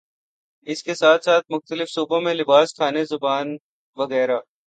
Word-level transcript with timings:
اس 0.67 0.83
کے 0.83 0.93
ساتھ 0.95 1.25
ساتھ 1.25 1.45
مختلف 1.49 1.89
صوبوں 1.89 2.21
میں 2.21 2.33
لباس، 2.33 2.73
کھانے، 2.73 3.05
زبان 3.05 3.57